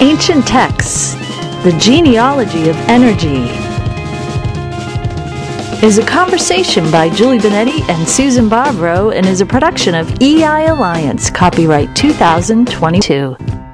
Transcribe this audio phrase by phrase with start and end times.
[0.00, 1.14] Ancient Texts
[1.64, 3.44] The Genealogy of Energy
[5.84, 10.66] is a conversation by Julie Benetti and Susan Barbaro and is a production of EI
[10.66, 13.65] Alliance, copyright 2022.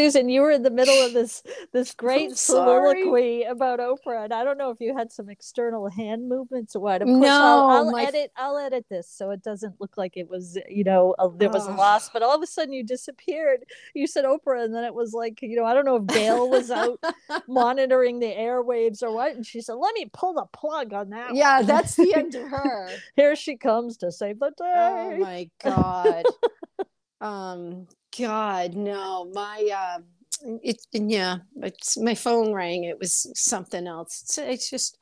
[0.00, 1.42] Susan, you were in the middle of this
[1.72, 6.28] this great soliloquy about Oprah, and I don't know if you had some external hand
[6.28, 7.02] movements or what.
[7.02, 8.32] Of course, No, I'll, I'll my- edit.
[8.36, 11.66] I'll edit this so it doesn't look like it was, you know, a, there was
[11.66, 12.08] a loss.
[12.08, 13.64] But all of a sudden, you disappeared.
[13.94, 16.48] You said Oprah, and then it was like, you know, I don't know if Gayle
[16.48, 16.98] was out
[17.48, 21.34] monitoring the airwaves or what, and she said, "Let me pull the plug on that."
[21.34, 22.88] yeah, one." that's the end of her.
[23.16, 24.64] Here she comes to save the day.
[24.64, 26.24] Oh my god.
[27.20, 27.86] um
[28.18, 29.30] god, no.
[29.32, 30.00] My uh
[30.62, 32.84] it yeah, it's my phone rang.
[32.84, 34.22] It was something else.
[34.22, 34.96] It's, it's just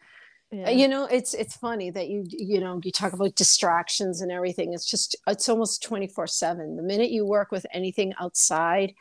[0.51, 0.71] Yeah.
[0.71, 4.73] you know, it's it's funny that you you know, you talk about distractions and everything.
[4.73, 6.77] It's just it's almost 24/7.
[6.77, 8.95] The minute you work with anything outside,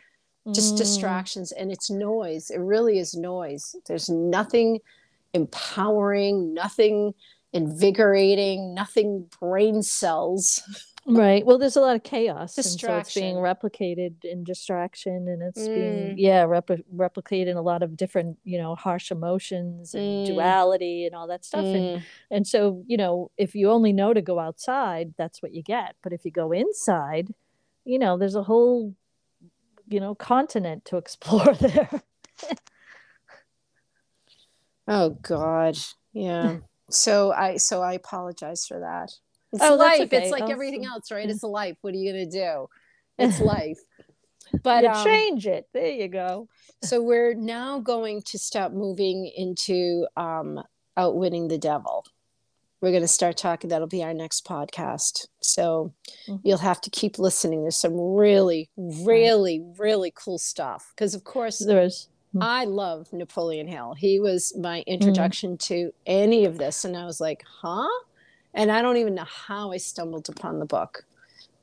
[0.53, 0.77] just Mm.
[0.77, 4.79] distractions and it's noise it really is noise there's nothing
[5.33, 7.13] empowering nothing
[7.51, 10.61] invigorating nothing brain cells
[11.09, 11.45] Right.
[11.45, 15.69] Well, there's a lot of chaos, and so it's being replicated in distraction, and it's
[15.69, 16.15] being Mm.
[16.17, 20.25] yeah repli- replicated in a lot of different you know harsh emotions and Mm.
[20.25, 21.65] duality and all that stuff.
[21.73, 25.63] And and so you know if you only know to go outside, that's what you
[25.63, 25.95] get.
[26.03, 27.33] But if you go inside,
[27.85, 28.93] you know there's a whole
[29.87, 32.01] you know continent to explore there.
[34.87, 35.77] oh god
[36.13, 36.57] yeah
[36.89, 39.11] so i so i apologize for that
[39.61, 40.01] it's Oh, life.
[40.01, 40.17] Okay.
[40.23, 41.29] it's like everything else right?
[41.29, 41.77] it's life.
[41.81, 42.67] What are you gonna do?
[43.17, 43.79] It's life.
[44.63, 45.67] But um, change it.
[45.73, 46.47] There you go.
[46.83, 50.61] so we're now going to start moving into um,
[50.95, 52.05] outwitting the devil.
[52.79, 53.69] We're going to start talking.
[53.71, 55.27] That'll be our next podcast.
[55.41, 55.93] So
[56.29, 56.39] Mhm.
[56.43, 57.63] you'll have to keep listening.
[57.63, 60.93] There's some really really really cool stuff.
[60.95, 62.07] Because of course There's
[62.39, 63.95] i love napoleon hill.
[63.97, 66.85] He was my introduction to any of this.
[66.85, 67.87] And i was like huh
[68.53, 71.05] and i don't even know how i stumbled upon the book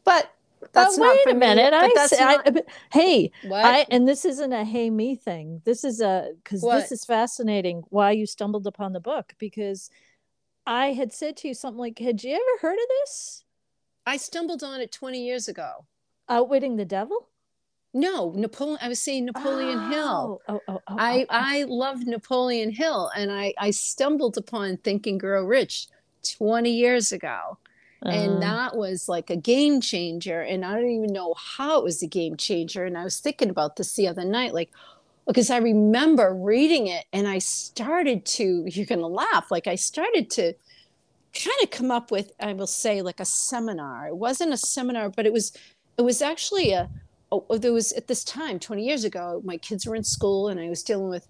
[0.04, 0.30] but
[0.72, 1.70] that's oh, not wait for a minute.
[1.72, 3.64] but I, that's I, not- but- hey, what?
[3.64, 5.62] I and this isn't a hey me thing.
[5.64, 7.82] This is a because this is fascinating.
[7.90, 9.34] Why you stumbled upon the book?
[9.38, 9.90] Because
[10.66, 13.44] I had said to you something like, "Had you ever heard of this?
[14.06, 15.86] I stumbled on it 20 years ago
[16.28, 17.28] Outwitting the Devil."
[17.96, 18.78] No, Napoleon.
[18.82, 20.42] I was saying Napoleon oh, Hill.
[20.48, 21.26] Oh, oh, oh, oh, I oh.
[21.30, 25.88] I love Napoleon Hill, and I I stumbled upon Think and Grow Rich
[26.24, 27.58] twenty years ago,
[28.04, 30.40] Uh, and that was like a game changer.
[30.42, 32.84] And I don't even know how it was a game changer.
[32.84, 34.70] And I was thinking about this the other night, like
[35.26, 38.64] because I remember reading it, and I started to.
[38.68, 39.50] You're gonna laugh.
[39.50, 40.54] Like I started to
[41.34, 45.10] kind of come up with i will say like a seminar it wasn't a seminar
[45.10, 45.52] but it was
[45.98, 46.88] it was actually a
[47.32, 50.60] oh, there was at this time 20 years ago my kids were in school and
[50.60, 51.26] i was dealing with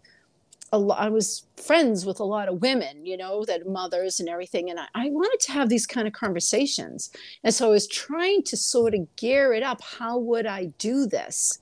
[0.72, 4.28] a lot i was friends with a lot of women you know that mothers and
[4.28, 7.10] everything and I, I wanted to have these kind of conversations.
[7.42, 11.06] And so i was trying to sort of gear it up how would i do
[11.06, 11.58] this?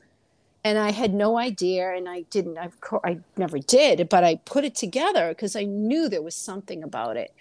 [0.64, 4.64] And i had no idea and i didn't I've, i never did but i put
[4.64, 7.32] it together because i knew there was something about it.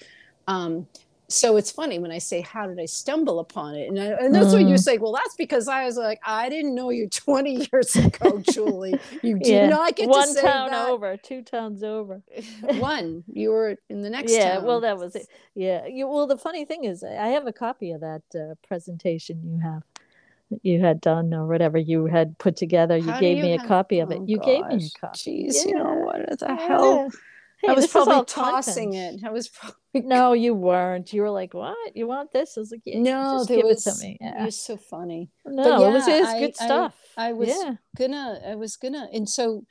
[0.48, 0.88] Um,
[1.32, 4.36] so it's funny when I say, "How did I stumble upon it?" And, I, and
[4.36, 5.02] that's what you're Mm.
[5.02, 9.00] Well, that's because I was like, I didn't know you 20 years ago, Julie.
[9.22, 9.68] You did yeah.
[9.70, 10.90] not get one to say town that.
[10.90, 12.22] over, two towns over.
[12.80, 14.66] One, you were in the next yeah, town.
[14.66, 15.28] well, that was it.
[15.56, 19.42] Yeah, you, well, the funny thing is, I have a copy of that uh, presentation
[19.44, 19.84] you have.
[20.52, 22.98] that You had done or whatever you had put together.
[22.98, 24.20] You How gave you me a copy of it.
[24.22, 25.48] Oh, You gave me a copy.
[25.48, 27.10] Jeez, you know what the hell?
[27.64, 27.70] Yeah.
[27.70, 29.22] Hey, I was probably tossing content.
[29.24, 29.28] it.
[29.28, 29.76] I was probably
[30.08, 31.12] No, you weren't.
[31.14, 31.96] You were like, "What?
[31.96, 33.46] You want this?" I was like, "Yeah, no.
[33.48, 33.86] give was.
[33.86, 34.42] it to me." Yeah.
[34.44, 35.30] You're so funny.
[35.46, 36.96] No, it was, it was I- good I- stuff.
[37.18, 37.74] I was yeah.
[37.98, 39.66] gonna i was gonna and so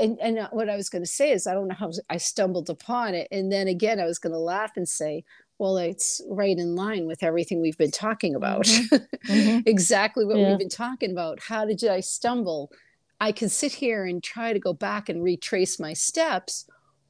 [0.00, 2.70] and and uh, what i was gonna say is i don't know how i stumbled
[2.70, 5.22] upon it and then again i was gonna laugh and say
[5.58, 9.62] well it's right in line with everything we've been talking about Mhm.
[9.66, 10.48] exactly what Yeah.
[10.48, 12.72] we've been talking about how did i stumble
[13.20, 16.66] i can sit here and try to go back and retrace my steps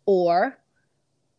[0.07, 0.59] or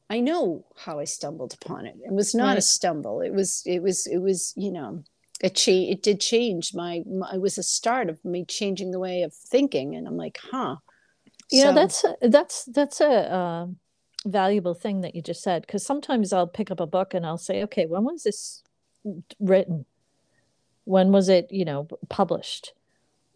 [0.10, 1.96] i know how i stumbled upon it.
[2.04, 3.22] It was not a stumble.
[3.22, 5.04] It was it was it was you know
[5.42, 9.00] it cha- it did change my, my it was a start of me changing the
[9.00, 9.96] way of thinking.
[9.96, 10.78] And i'm like huh.
[11.52, 13.78] You know, that's a- that's that's a um,
[14.26, 15.62] valuable thing that you just said.
[15.62, 18.64] Because sometimes I'll pick up a book and I'll say, "Okay, when was this
[19.40, 19.86] written?
[20.86, 22.74] When was it, you know, published?"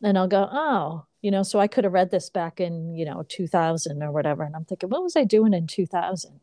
[0.03, 3.05] And I'll go, "Oh, you know, so I could have read this back in, you
[3.05, 6.39] know, 2000 or whatever." And I'm thinking, "What was I doing in 2000?"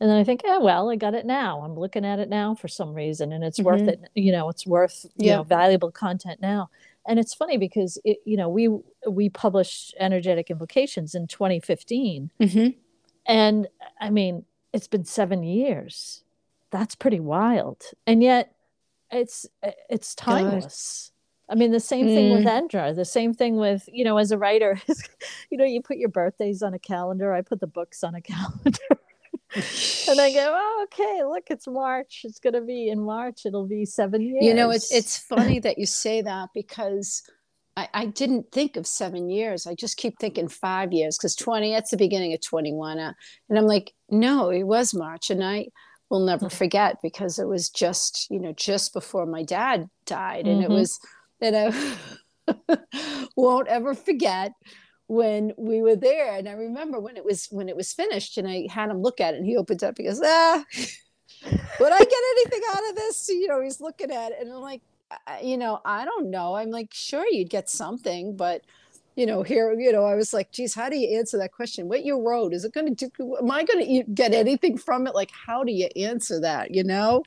[0.00, 1.62] And then I think, "Oh, well, I got it now.
[1.62, 3.88] I'm looking at it now for some reason and it's worth Mhm.
[3.88, 5.36] it, you know, it's worth, you Yeah.
[5.38, 6.70] know, valuable content now."
[7.06, 8.68] and it's funny because it, you know we
[9.08, 12.78] we published energetic implications in 2015 Mm-hmm.
[13.26, 13.68] and
[14.00, 14.44] i mean
[14.74, 16.22] it's been seven years
[16.70, 18.54] that's pretty wild and yet
[19.10, 19.46] it's
[19.88, 21.12] it's timeless
[21.48, 24.38] i mean the same thing with endra the same thing with you know as a
[24.38, 24.80] writer
[25.50, 28.20] you know you put your birthdays on a calendar i put the books on a
[28.32, 28.78] calendar
[30.08, 32.20] and I go, oh, okay, look, it's March.
[32.24, 33.46] It's going to be in March.
[33.46, 34.44] It'll be seven years.
[34.44, 37.22] You know, it's it's funny that you say that because
[37.76, 39.66] I, I didn't think of seven years.
[39.66, 42.98] I just keep thinking five years because 20, that's the beginning of 21.
[42.98, 43.12] Uh,
[43.48, 45.30] and I'm like, no, it was March.
[45.30, 45.68] And I
[46.10, 50.46] will never forget because it was just, you know, just before my dad died.
[50.46, 50.64] And Mhm.
[50.64, 50.98] it was,
[51.40, 52.78] and I
[53.36, 54.52] won't ever forget
[55.06, 56.34] when we were there.
[56.36, 59.20] And I remember when it was when it was finished and I had him look
[59.20, 60.64] at it and he opened up, he goes, ah,
[61.44, 63.28] would I get anything out of this?
[63.28, 64.82] You know, he's looking at it and I'm like,
[65.42, 66.54] you know, I don't know.
[66.54, 68.62] I'm like, sure, you'd get something, but
[69.16, 71.88] you know, here, you know, I was like, geez, how do you answer that question?
[71.88, 75.08] What you wrote, is it going to do, am I going to get anything from
[75.08, 75.14] it?
[75.14, 77.24] Like, how do you answer that, you know?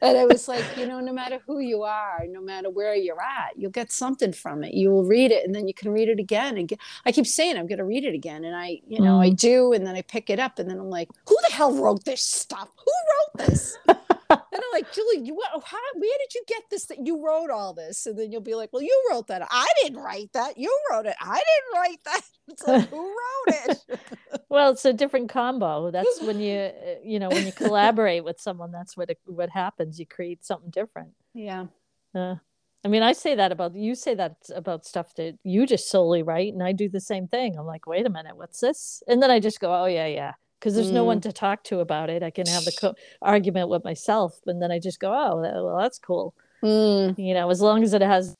[0.00, 3.20] And I was like, you know, no matter who you are, no matter where you're
[3.20, 4.74] at, you'll get something from it.
[4.74, 6.56] You will read it and then you can read it again.
[6.56, 8.44] And get, I keep saying, I'm going to read it again.
[8.44, 9.36] And I, you know, I mm.
[9.36, 9.72] do.
[9.72, 12.22] And then I pick it up and then I'm like, who the hell wrote this
[12.22, 12.68] stuff?
[12.76, 12.92] Who
[13.40, 13.78] wrote this?
[14.30, 16.84] and I'm like, Julie, you what, how, where did you get this?
[16.86, 19.46] That you wrote all this, and then you'll be like, well, you wrote that.
[19.50, 20.58] I didn't write that.
[20.58, 21.16] You wrote it.
[21.20, 22.20] I didn't write that.
[22.50, 24.00] It's like, who wrote it?
[24.48, 25.90] well, it's a different combo.
[25.90, 26.70] That's when you, uh,
[27.04, 29.98] you know, when you collaborate with someone, that's what it, what happens.
[29.98, 31.10] You create something different.
[31.34, 31.66] yeah.
[32.14, 32.36] Uh,
[32.84, 33.94] I mean, I say that about you.
[33.94, 37.56] Say that about stuff that you just solely write, and I do the same thing.
[37.58, 39.02] I'm like, wait a minute, what's this?
[39.08, 41.80] And then I just go, oh yeah, yeah, because there's no one to talk to
[41.80, 42.22] about it.
[42.22, 45.76] I can have the co- argument with myself, and then I just go, oh, well,
[45.78, 46.34] that's cool.
[46.62, 48.34] Mm, You know, as long as it has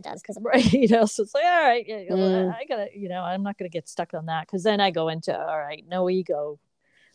[0.00, 2.54] it does because I'm right you know so it's like all right yeah, Mm.
[2.54, 5.08] i gotta you know i'm not gonna get stuck on that because then i go
[5.08, 6.58] into all right no ego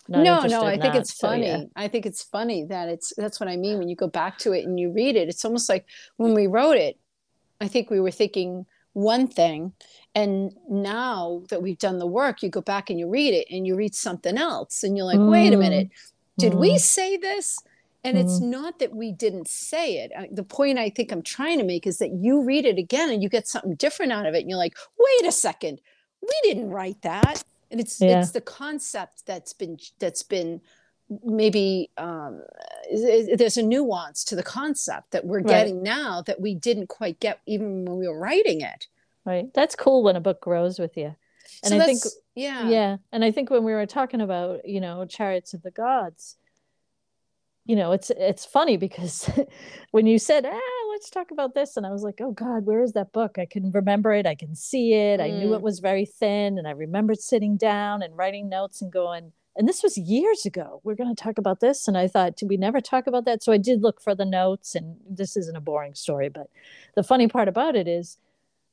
[0.07, 1.01] no, no, I think that.
[1.01, 1.47] it's So, funny.
[1.47, 1.63] yeah.
[1.75, 4.53] I think it's funny that it's that's what I mean when you go back to
[4.53, 5.29] it and you read it.
[5.29, 5.87] It's almost like
[6.17, 6.99] when we wrote it,
[7.59, 9.73] I think we were thinking one thing,
[10.13, 13.65] and now that we've done the work, you go back and you read it and
[13.65, 15.59] you read something else, and you're like, wait a Mm.
[15.59, 15.89] minute,
[16.37, 16.79] did we Mm.
[16.79, 17.57] say this?
[18.05, 20.11] And it's not that we didn't say it.
[20.35, 23.21] The point I think I'm trying to make is that you read it again and
[23.23, 25.81] you get something different out of it, and you're like, wait a second,
[26.21, 27.43] we didn't write that.
[27.71, 28.21] And it's Yeah.
[28.21, 30.61] it's the concept that's been that's been
[31.23, 32.41] maybe um,
[32.91, 35.47] there's a nuance to the concept that we're Right.
[35.49, 38.87] getting now that we didn't quite get even when we were writing it.
[39.25, 41.15] right that's cool when a book grows with you
[41.63, 42.01] and so i think
[42.35, 45.71] yeah yeah and i think when we were talking about you know chariots of the
[45.71, 46.37] gods
[47.65, 49.29] you know it's it's funny because
[49.91, 50.59] when you said ah
[50.91, 53.37] let's talk about this and i was like oh god where is that book?
[53.37, 54.25] I can remember it.
[54.25, 55.19] I can see it.
[55.19, 55.55] I knew Mm.
[55.55, 59.69] it was very thin and i remembered sitting down and writing notes and going and
[59.69, 60.81] this was years ago.
[60.83, 61.87] We're going to talk about this.
[61.87, 63.41] And i thought did we never talk about that?
[63.43, 66.47] So i did look for the notes and this isn't a boring story but
[66.95, 68.17] the funny part about it is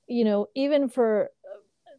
[0.09, 1.31] you know even for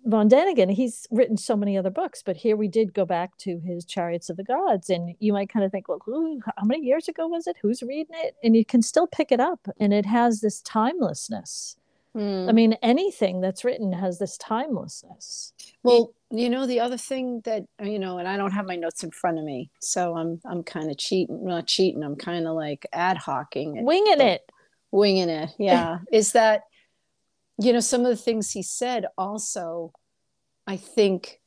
[0.06, 3.60] von daniken he's written so many other books but here we did go back to
[3.60, 6.86] his chariots of the gods and you might kind of think well who how many
[6.86, 9.94] years ago was it who's reading it and you can still pick it up and
[9.94, 11.78] it has this timelessness
[12.16, 12.46] Hmm.
[12.48, 15.52] i mean anything that's written has this timelessness
[15.82, 18.76] Well, you know, the other thing that uh, you know, and I don't have my
[18.76, 22.04] notes in front of me, so I'm I'm kind of cheating, not cheating.
[22.04, 24.42] I'm kind of like ad hocing it, winging it
[24.92, 25.50] winging it.
[25.58, 26.64] Yeah, is that
[27.58, 29.94] you know some of the things he said also,
[30.68, 31.40] I think,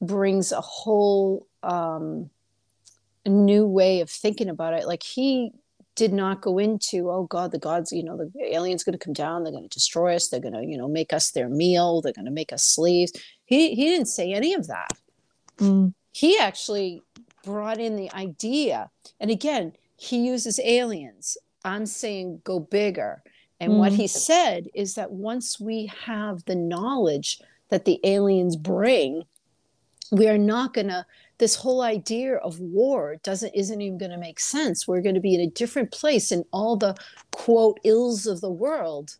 [0.00, 2.30] brings a whole um,
[3.26, 4.86] new way of thinking about it.
[4.86, 5.52] Like he
[5.96, 9.12] did not go into, oh God, the gods, you know, the aliens going to come
[9.12, 12.00] down, they're going to destroy us, they're going to, you know, make us their meal,
[12.00, 13.12] they're going to make us slaves.
[13.44, 14.88] He he didn't say any of that.
[15.58, 17.02] Mm, He actually
[17.44, 21.36] brought in the idea, and again, he uses aliens.
[21.64, 23.22] I'm saying go bigger.
[23.64, 23.96] And what Mm.
[23.96, 27.40] he said is that once we have the knowledge
[27.70, 29.24] that the aliens bring,
[30.12, 31.06] we are not going to
[31.38, 34.86] this whole idea of war doesn't isn't even going to make sense.
[34.86, 36.94] We're going to be in a different place and all the
[37.32, 39.16] quote ills of the world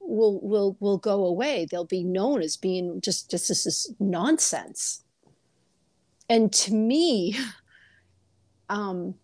[0.00, 1.66] will will will go away.
[1.70, 5.04] They'll be known as being just just this is nonsense.
[6.30, 7.36] And to me
[8.70, 9.14] um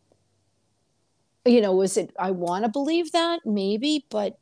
[1.44, 3.40] you know is it i want to believe that?
[3.46, 4.38] Maybe but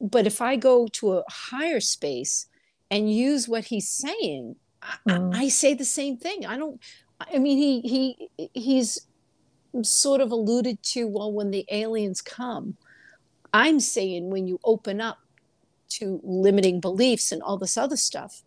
[0.00, 2.46] but if i go to a higher space
[2.90, 5.34] and use what he's saying I, Mm.
[5.34, 6.80] I say the same thing i don't
[7.20, 9.06] i mean he he he's
[9.82, 12.76] sort of alluded to well when the aliens come
[13.52, 15.18] I'm saying when you open up
[15.90, 18.42] to limiting beliefs and all this other stuff,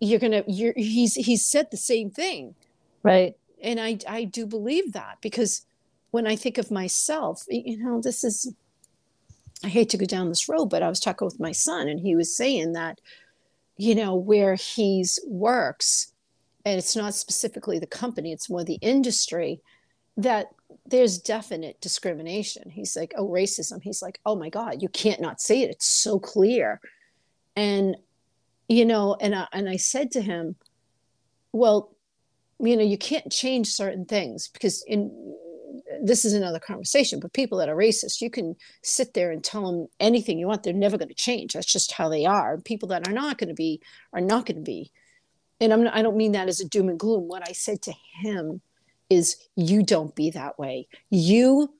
[0.00, 2.54] you're gonna you're he's he's said the same thing.
[3.02, 3.36] Right.
[3.62, 5.66] And I I do believe that because
[6.10, 8.52] when I think of myself, you know, this is
[9.64, 11.98] I hate to go down this road, but I was talking with my son and
[12.00, 13.00] he was saying that,
[13.76, 16.12] you know, where he's works,
[16.64, 19.60] and it's not specifically the company, it's more the industry,
[20.16, 20.48] that
[20.86, 22.70] there's definite discrimination.
[22.70, 23.82] He's like, oh, racism.
[23.82, 25.70] He's like, oh my God, you can't not see it.
[25.70, 26.80] It's so clear.
[27.56, 27.96] And,
[28.68, 30.56] you know, and I, and I said to him,
[31.52, 31.94] well,
[32.60, 35.10] you know, you can't change certain things because in
[36.02, 39.70] this is another conversation, but people that are racist, you can sit there and tell
[39.70, 40.62] them anything you want.
[40.62, 41.52] They're never going to change.
[41.52, 42.54] That's just how they are.
[42.54, 43.80] And People that are not going to be
[44.12, 44.90] are not going to be.
[45.60, 47.28] And I'm, I don't mean that as a doom and gloom.
[47.28, 48.60] What I said to him
[49.10, 50.86] is, you don't be that way.
[51.10, 51.74] You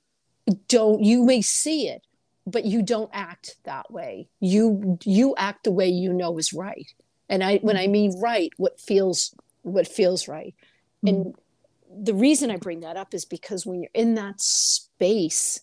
[0.67, 1.03] don't.
[1.03, 2.01] You may see it,
[2.45, 4.27] but you don't act that way.
[4.39, 6.87] You you act the way you know is right.
[7.29, 10.55] And I when I mean right, what feels what feels right.
[11.05, 11.31] Mm-hmm.
[11.89, 15.61] The reason I bring that up is because when you're in that space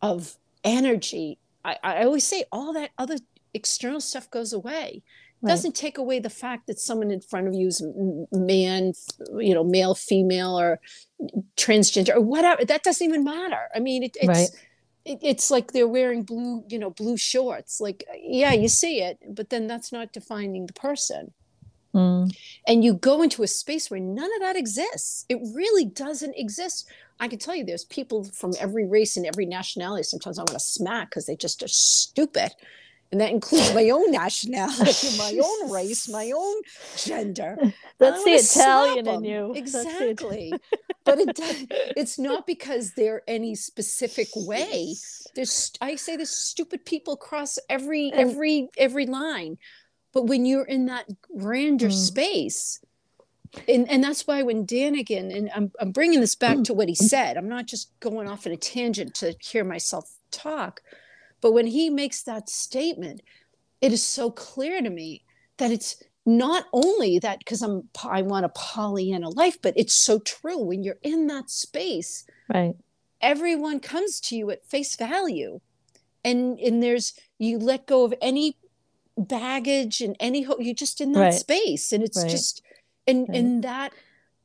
[0.00, 3.16] of energy, I, I always say all that other
[3.54, 5.02] external stuff goes away.
[5.42, 5.50] Right.
[5.50, 7.82] Doesn't take away the fact that someone in front of you is
[8.32, 8.92] man,
[9.38, 10.80] you know, male, female, or
[11.56, 12.64] transgender, or whatever.
[12.64, 13.68] That doesn't even matter.
[13.74, 14.48] I mean, it, it's right.
[15.04, 17.80] it, it's like they're wearing blue, you know, blue shorts.
[17.80, 21.32] Like, yeah, you see it, but then that's not defining the person.
[21.96, 22.36] Mm.
[22.68, 25.24] And you go into a space where none of that exists.
[25.30, 26.86] It really doesn't exist.
[27.18, 30.02] I can tell you there's people from every race and every nationality.
[30.02, 32.52] Sometimes I want to smack because they just are stupid.
[33.12, 36.56] And that includes my own nationality, my own race, my own
[36.96, 37.56] gender.
[37.98, 39.54] That's the Italian in you.
[39.54, 40.52] Exactly.
[41.04, 41.30] but it,
[41.96, 44.94] it's not because they're any specific way.
[45.34, 49.58] There's I say there's stupid people cross every every every line
[50.16, 51.92] but when you're in that grander mm.
[51.92, 52.80] space,
[53.68, 56.94] and, and that's why when Däniken, and I'm, I'm bringing this back to what he
[56.94, 60.80] said, I'm not just going off in a tangent to hear myself talk,
[61.42, 63.20] but when he makes that statement,
[63.82, 65.22] it is so clear to me
[65.58, 70.18] that it's not only that because I'm I want a Pollyanna life, but it's so
[70.20, 72.24] true when you're in that space.
[72.48, 72.74] Right.
[73.20, 75.60] Everyone comes to you at face value.
[76.24, 78.56] And and there's you let go of any
[79.16, 81.34] baggage and any hope you're just in that right.
[81.34, 82.30] space and it's right.
[82.30, 82.62] just
[83.06, 83.36] in right.
[83.36, 83.92] in that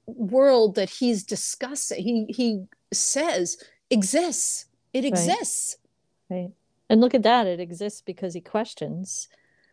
[0.06, 2.64] world that he's discussing he he
[2.94, 3.58] says
[3.90, 5.78] exists it exists
[6.30, 6.52] right
[6.90, 9.28] and look at that it exists because he questions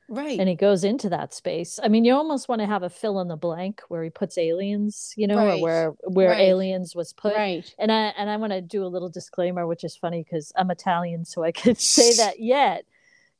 [0.08, 2.90] right and he goes into that space i mean you almost want to have a
[2.90, 5.58] fill in the blank where he puts aliens you know right.
[5.58, 6.40] or where where right.
[6.40, 9.84] aliens was put right and i and i want to do a little disclaimer which
[9.84, 12.84] is funny because i'm italian so i could say that yet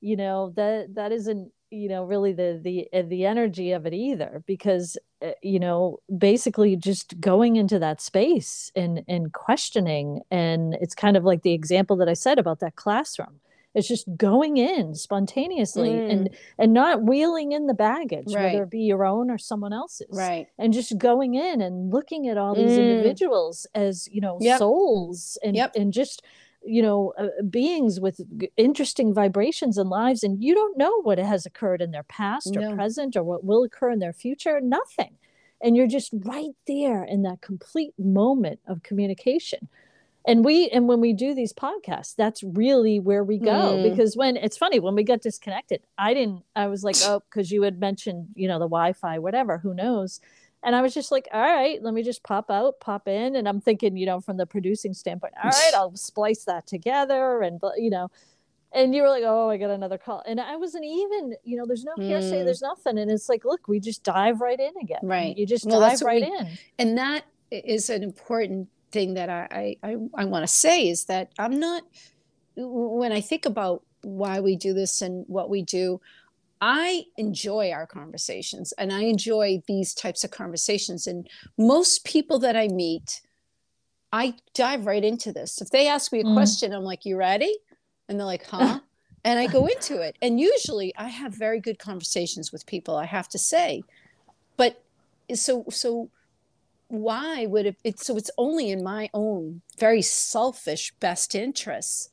[0.01, 3.93] you know that that isn't you know really the the uh, the energy of it
[3.93, 10.75] either because uh, you know basically just going into that space and and questioning and
[10.81, 13.41] it's kind of like the example that I said about that classroom
[13.75, 16.11] it's just going in spontaneously mm.
[16.11, 18.53] and and not wheeling in the baggage right.
[18.53, 22.29] whether it be your own or someone else's right and just going in and looking
[22.29, 22.79] at all these mm.
[22.79, 24.59] individuals as you know yep.
[24.59, 25.73] souls and yep.
[25.77, 26.23] and just
[26.69, 28.21] you know uh, beings with
[28.57, 32.75] interesting vibrations and lives and you don't know what has occurred in their past or
[32.75, 35.17] present or what will occur in their future nothing.
[35.61, 39.69] And you're just right there in that complete moment of communication.
[40.25, 43.91] And we and when we do these podcasts that's really where we go mm.
[43.91, 47.51] because when it's funny when we got disconnected i didn't i was like oh because
[47.51, 50.21] you had mentioned you know the wi-fi whatever who knows
[50.65, 53.37] and I was just like, all right, let me just pop out, pop in.
[53.37, 57.43] And I'm thinking, you know, from the producing standpoint, all right, I'll splice that together.
[57.43, 58.11] And, you know,
[58.73, 60.23] and you were like, oh, I got another call.
[60.27, 62.45] And I wasn't even, you know, there's no hearsay, mm.
[62.45, 62.99] there's nothing.
[62.99, 65.01] And it's like, look, we just dive right in again.
[65.03, 65.37] Right.
[65.37, 66.59] You just well, dive right we, in.
[66.79, 71.05] And that is an important thing that I, I, I, I want to say is
[71.05, 71.85] that I'm not,
[72.57, 76.01] when I think about why we do this and what we do,
[76.61, 81.07] I enjoy our conversations and I enjoy these types of conversations.
[81.07, 83.21] And most people that I meet,
[84.13, 85.61] I dive right into this.
[85.61, 86.35] If they ask me a mm.
[86.35, 87.55] question, I'm like, You ready?
[88.09, 88.81] And they're like, Huh?
[89.25, 90.17] and I go into it.
[90.23, 93.83] And usually I have very good conversations with people, I have to say.
[94.57, 94.83] But
[95.35, 96.11] so, so
[96.89, 102.11] why would it, it so it's only in my own very selfish best interests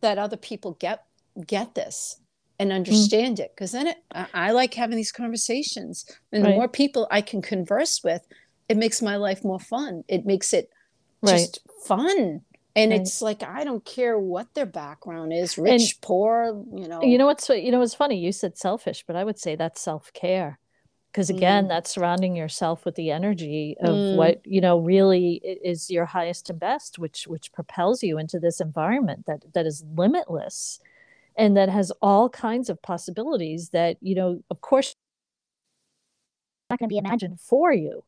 [0.00, 1.04] that other people get
[1.46, 2.20] get this
[2.64, 2.76] and mm.
[2.76, 3.40] understand mm.
[3.44, 6.50] it because then it, I, I, like having these conversations and right.
[6.50, 8.22] the more people i can converse with
[8.68, 10.70] it makes my life more fun it makes it
[11.24, 11.72] just right.
[11.86, 12.40] fun
[12.76, 13.00] and Right.
[13.00, 17.26] it's like i don't care what their background is rich poor you know You know
[17.26, 18.18] what's you know what's funny?
[18.18, 20.58] You said selfish, but I would say that's self-care.
[21.12, 24.16] Because again, that's surrounding yourself with the energy of Mm.
[24.16, 28.60] what, you know, really is your highest and best, which which propels you into this
[28.60, 30.80] environment that that is limitless
[31.36, 34.94] and that has all kinds of possibilities that, you know, of course
[36.70, 38.04] not going to be imagined for you.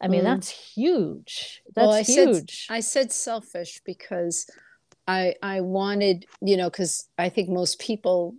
[0.00, 0.24] I mean, Mm.
[0.24, 1.62] that's huge.
[1.74, 2.66] That's Well, I said- huge.
[2.68, 4.46] I said selfish because
[5.06, 8.34] I I wanted, you know, because I think most people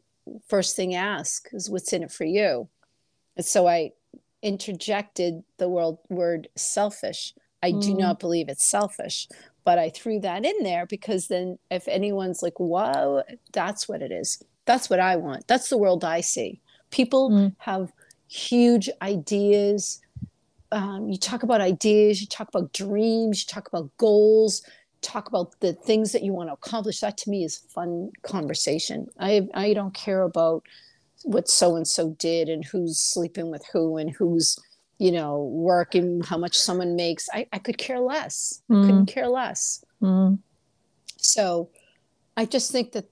[0.48, 2.70] first thing ask is what's in it for you.
[3.38, 3.92] And so I
[4.42, 7.34] interjected the word word selfish.
[7.64, 8.00] I do Mm.
[8.00, 9.28] not believe it's selfish,
[9.66, 14.12] but I threw that in there because then if anyone's like, "Whoa, that's what it
[14.12, 15.48] is." That's what I want.
[15.48, 16.62] That's the world I see.
[16.90, 17.56] People Mm.
[17.58, 17.92] have
[18.28, 20.02] huge ideas,
[20.72, 24.64] um, you talk about ideas, you talk about dreams, you talk about goals,
[25.02, 27.00] talk about the things that you want to accomplish.
[27.00, 29.08] That to me is fun conversation.
[29.20, 30.64] I I don't care about
[31.24, 34.58] what so and so did and who's sleeping with who and who's
[34.98, 37.28] you know working, how much someone makes.
[37.34, 38.62] I, I could care less.
[38.70, 39.84] I couldn't care less.
[40.02, 40.40] Mm.
[41.18, 41.70] So
[42.38, 43.06] I just think that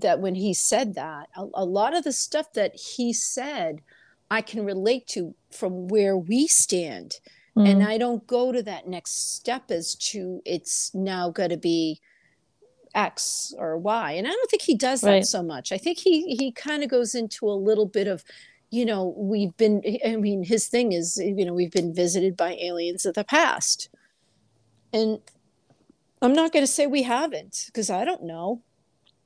[0.00, 3.82] that when he said that, a, a lot of the stuff that he said,
[4.30, 7.16] I can relate to from where we stand.
[7.56, 7.86] And Mm.
[7.88, 12.00] I don't go to that next step as to it's now going to be
[12.94, 14.12] X or Y.
[14.12, 15.72] And I don't think he does that so much.
[15.72, 18.22] I think he he kind of goes into a little bit of,
[18.70, 22.52] you know, we've been I mean, his thing is, you know, we've been visited by
[22.60, 23.88] aliens of the past.
[24.92, 25.20] And
[26.20, 28.62] I'm not going to say we haven't because I don't know.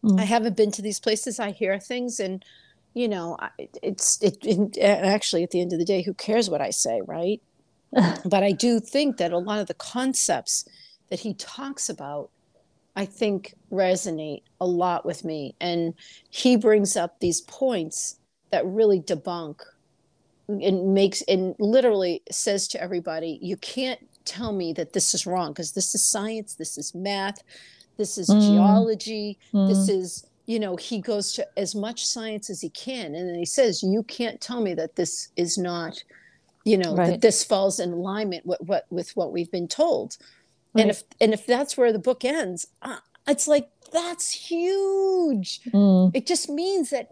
[0.04, 0.20] Mm.
[0.20, 1.40] I haven't been to these places.
[1.40, 2.44] I hear things and
[2.94, 6.60] you know, it's it, it actually at the end of the day who cares what
[6.60, 7.40] I say, right?
[8.24, 10.66] but I do think that a lot of the concepts
[11.08, 12.30] that he talks about,
[12.94, 15.54] I think resonate a lot with me.
[15.60, 15.94] And
[16.28, 18.18] he brings up these points
[18.52, 19.60] that really debunk
[20.48, 25.50] and makes and literally says to everybody, you can't tell me that this is wrong
[25.50, 27.42] because this is science, this is math,
[27.98, 28.46] this is Mm.
[28.46, 29.94] geology, this Mm.
[29.94, 33.46] is you know he goes to as much science as he can and then he
[33.46, 36.02] says you can't tell me that this is not
[36.64, 40.16] you know that this falls in alignment with what with what we've been told
[40.74, 42.96] and if and if that's where the book ends uh,
[43.28, 46.10] it's like that's huge Mm.
[46.14, 47.08] it just means that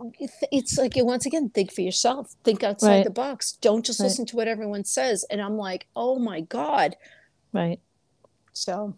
[0.51, 3.05] it's- like once again think for yourself think outside Right.
[3.05, 4.07] the box don't just Right.
[4.07, 6.97] listen to what everyone says and i'm like oh my god
[7.53, 7.81] Right.
[8.53, 8.95] so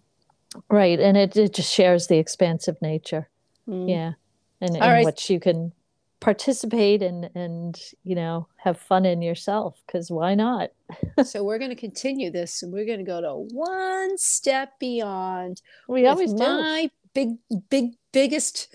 [0.68, 1.00] Right.
[1.00, 3.30] And it, it just shares the expansive nature.
[3.66, 3.88] mm.
[3.88, 4.12] Yeah.
[4.60, 5.02] And in right.
[5.04, 5.72] which you can
[6.20, 10.70] participate and and you know have fun in yourself because why not?
[11.24, 15.62] so we're going to continue this and we're going to go to one step beyond
[15.88, 16.90] We always do.
[17.14, 17.36] Big
[17.70, 18.74] big biggest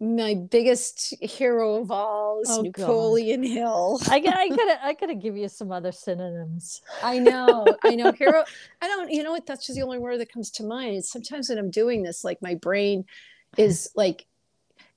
[0.00, 2.78] my biggest hero of all is Oh, God.
[2.78, 4.00] napoleon hill.
[4.10, 6.82] I, got- I gotta I gotta give you some other synonyms.
[7.02, 8.12] i know i know.
[8.12, 8.44] Hero
[8.82, 9.46] i don't you know what?
[9.46, 10.94] That's just the only word that comes to mind.
[10.94, 13.04] And sometimes when i'm doing this like my brain
[13.56, 14.26] is like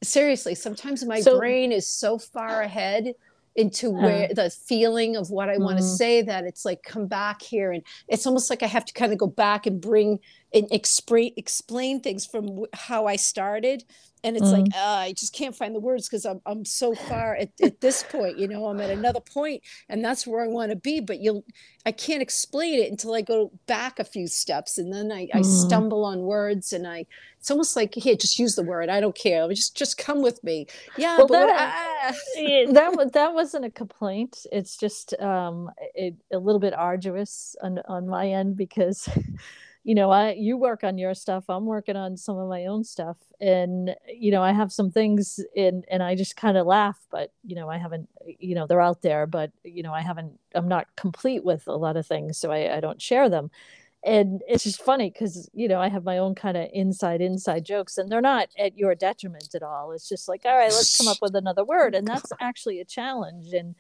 [0.04, 3.14] seriously sometimes my So- brain is so far ahead
[3.58, 4.06] into uh-huh.
[4.06, 5.96] where the feeling of what I want to mm-hmm.
[5.96, 9.12] say that it's like come back here and it's almost like I have to kind
[9.12, 10.20] of go back and bring
[10.54, 13.84] and explain explain things from how I started
[14.24, 17.36] and it's like uh, I just can't find the words because I'm I'm so far
[17.36, 20.72] at, at this point you know I'm at another point and that's where I want
[20.72, 21.44] to be but you'll
[21.86, 25.42] I can't explain it until I go back a few steps and then I, I
[25.42, 25.44] Mhm.
[25.44, 27.06] stumble on words and I
[27.40, 30.44] it's almost like here just use the word I don't care just just come with
[30.44, 31.74] me yeah Well, but that-
[32.10, 32.14] ah.
[32.66, 34.46] That that wasn't a complaint.
[34.52, 39.08] It's just um, it, a little bit arduous on on my end because,
[39.88, 42.84] you know, I you work on your stuff, I'm working on some of my own
[42.84, 47.00] stuff, and you know, I have some things in, and I just kind of laugh,
[47.10, 50.38] but you know, I haven't, you know, they're out there, but you know, I haven't,
[50.54, 53.50] I'm not complete with a lot of things, so I I don't share them.
[54.04, 57.64] And it's just funny because you know I have my own kind of inside inside
[57.66, 59.94] jokes, and they're not at your detriment at all.
[59.94, 62.86] It's just like, all right, let's come up with another word, and that's actually a
[62.86, 63.54] challenge.
[63.54, 63.76] And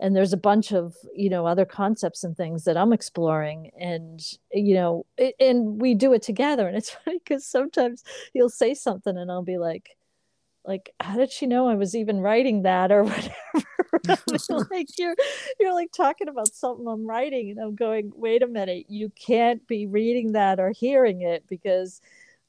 [0.00, 4.20] and there's a bunch of you know other concepts and things that I'm exploring, and
[4.52, 6.66] you know, it, and we do it together.
[6.66, 9.96] And it's funny because sometimes you'll say something, and I'll be like,
[10.64, 13.32] like, how did she know I was even writing that or whatever?
[14.70, 15.16] like you're
[15.58, 19.66] you're like talking about something I'm writing, and I'm going, wait a minute, you can't
[19.66, 22.00] be reading that or hearing it because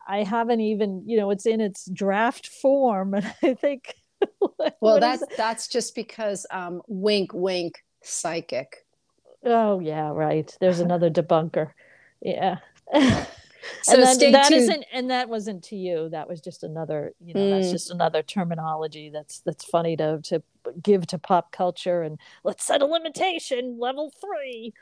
[0.07, 3.95] I haven't even, you know, it's in its draft form, and I think.
[4.81, 8.85] Well, that's that's just because um, wink, wink, psychic.
[9.43, 10.55] Oh yeah, right.
[10.61, 11.71] There's another debunker.
[12.21, 12.57] Yeah.
[13.83, 14.61] So and then stay that tuned.
[14.61, 17.71] isn't and that wasn't to you that was just another you know that's Mm.
[17.71, 20.41] just another terminology that's that's funny to to
[20.81, 24.73] give to pop culture and let's set a limitation level three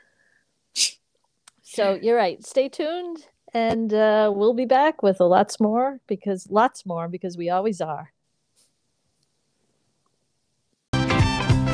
[1.62, 6.46] so you're right stay tuned and uh, we'll be back with a lots more because
[6.48, 8.12] lots more because we always are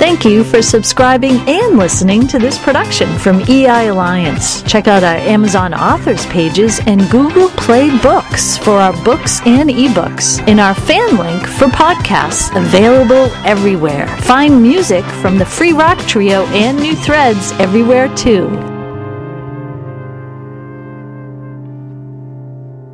[0.05, 4.63] Thank you for subscribing and listening to this production from EI Alliance.
[4.65, 10.47] Check out our Amazon authors pages and Google Play Books for our books and ebooks,
[10.47, 14.07] and our fan link for podcasts available everywhere.
[14.19, 18.74] Find music from the Free Rock Trio and New Threads everywhere too.